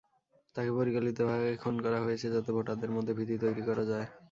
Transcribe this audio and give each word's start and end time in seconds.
তাঁকে 0.55 0.71
পরিকল্পিতভাবে 0.77 1.49
খুন 1.61 1.75
করা 1.85 1.99
হয়েছে, 2.05 2.25
যাতে 2.33 2.49
ভোটারদের 2.55 2.91
মধ্যে 2.95 3.13
ভীতি 3.17 3.35
তৈরি 3.43 3.61
করা 3.69 3.83
যায়। 3.91 4.07